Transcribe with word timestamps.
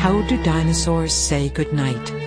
How 0.00 0.22
do 0.22 0.42
dinosaurs 0.42 1.12
say 1.12 1.50
goodnight? 1.50 2.19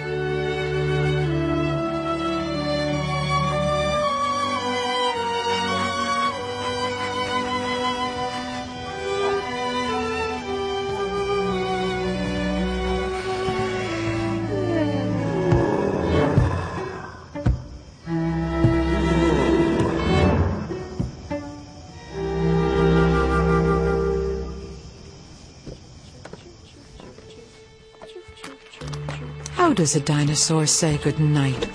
Does 29.76 29.95
a 29.95 30.00
dinosaur 30.00 30.68
say 30.68 30.98
goodnight 30.98 31.66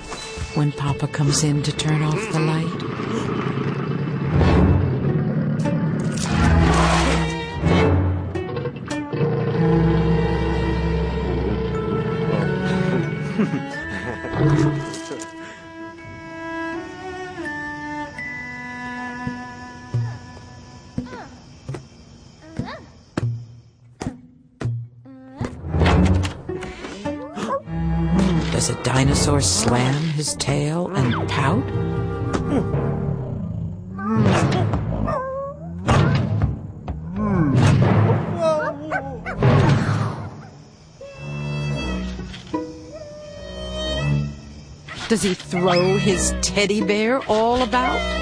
when 0.55 0.71
Papa 0.71 1.09
comes 1.09 1.43
in 1.43 1.65
to 1.65 1.73
turn 1.73 2.03
off 2.03 2.33
the 2.33 2.39
light? 2.39 2.98
Does 28.59 28.71
a 28.71 28.83
dinosaur 28.83 29.41
slam 29.41 30.03
his 30.03 30.35
tail 30.35 30.89
and 30.89 31.29
pout? 31.29 31.65
Does 45.09 45.23
he 45.23 45.35
throw 45.35 45.97
his 45.97 46.35
teddy 46.43 46.81
bear 46.81 47.21
all 47.29 47.63
about? 47.63 48.19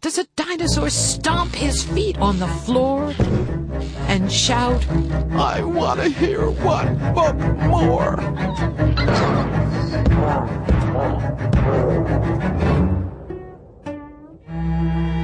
Does 0.00 0.18
a 0.18 0.26
dinosaur 0.36 0.90
stomp 0.90 1.54
his 1.54 1.82
feet 1.82 2.18
on 2.18 2.38
the 2.38 2.46
floor 2.46 3.14
and 4.08 4.30
shout, 4.30 4.86
I 5.32 5.62
want 5.62 6.00
to 6.00 6.08
hear 6.08 6.50
one 6.50 6.98
more. 7.68 8.16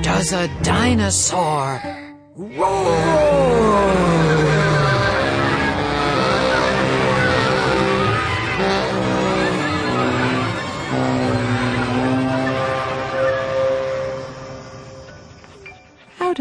Does 0.03 0.33
a 0.33 0.49
dinosaur 0.63 1.83
roar? 2.37 3.30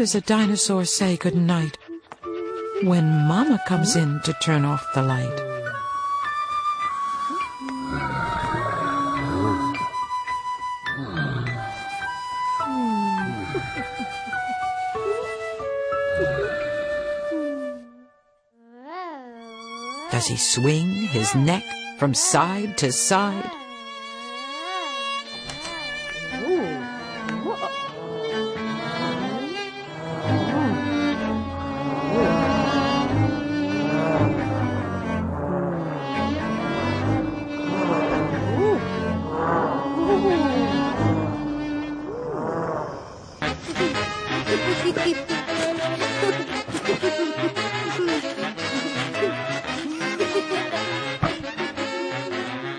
Does 0.00 0.14
a 0.14 0.20
dinosaur 0.22 0.82
say 0.86 1.14
goodnight 1.14 1.76
when 2.84 3.04
Mama 3.28 3.60
comes 3.68 3.96
in 3.96 4.18
to 4.24 4.32
turn 4.40 4.64
off 4.64 4.82
the 4.94 5.02
light? 5.02 5.36
Does 20.10 20.26
he 20.28 20.36
swing 20.38 20.88
his 21.08 21.34
neck 21.34 21.64
from 21.98 22.14
side 22.14 22.78
to 22.78 22.90
side? 22.90 23.59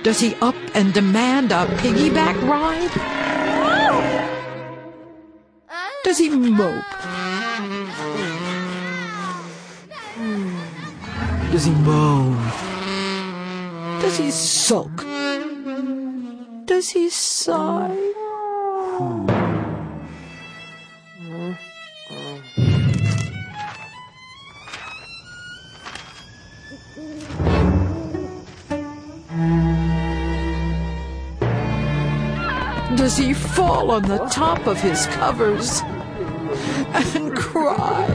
Does 0.03 0.19
he 0.19 0.35
up 0.41 0.55
and 0.73 0.93
demand 0.93 1.51
a 1.51 1.67
piggyback 1.77 2.35
ride? 2.41 2.91
Does 6.03 6.17
he 6.17 6.29
mope? 6.29 6.83
Does 11.51 11.65
he 11.65 11.71
moan? 11.71 12.35
Does 14.01 14.17
he 14.17 14.31
sulk? 14.31 15.05
Does 16.65 16.89
he 16.89 17.09
sigh? 17.09 17.95
Does 32.95 33.17
he 33.17 33.33
fall 33.33 33.91
on 33.91 34.03
the 34.03 34.19
top 34.31 34.67
of 34.67 34.79
his 34.79 35.05
covers 35.07 35.81
and 36.93 37.35
cry? 37.35 38.07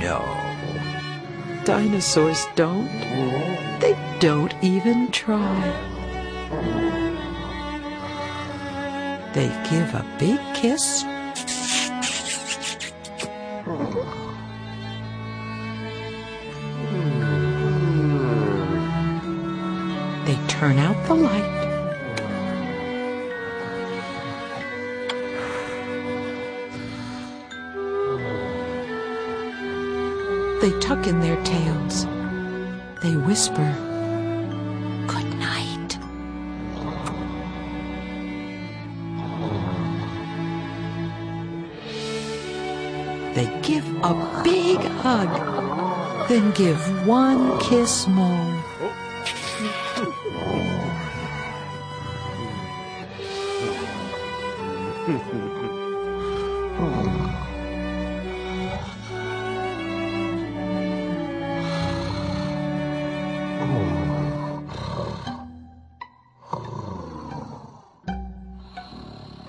No. 0.00 0.22
Dinosaurs 1.64 2.46
don't. 2.54 2.88
They 3.80 3.96
don't 4.20 4.54
even 4.62 5.10
try. 5.10 6.85
They 9.36 9.48
give 9.68 9.94
a 9.94 10.02
big 10.18 10.40
kiss. 10.54 11.02
They 20.24 20.38
turn 20.48 20.78
out 20.78 20.96
the 21.06 21.14
light. 21.14 21.52
They 30.62 30.80
tuck 30.80 31.06
in 31.06 31.20
their 31.20 31.36
tails. 31.44 32.06
They 33.02 33.14
whisper, 33.16 33.85
they 43.36 43.60
give 43.60 43.86
a 44.02 44.40
big 44.42 44.78
hug, 44.78 45.28
then 46.26 46.50
give 46.52 47.06
one 47.06 47.60
kiss 47.60 48.06
more. 48.08 48.64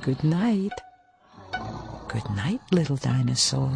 Good 0.01 0.23
night. 0.25 0.86
Good 2.17 2.35
night, 2.35 2.61
little 2.71 2.95
dinosaur. 2.95 3.71